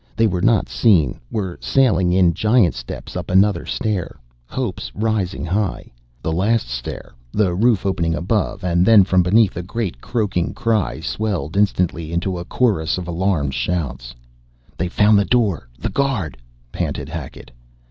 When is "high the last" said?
5.45-6.67